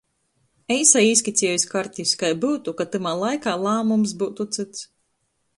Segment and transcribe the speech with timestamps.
[0.75, 4.85] Eisai īskicieju iz kartis, kai byutu, ka tymā laikā lāmums byutu cyts.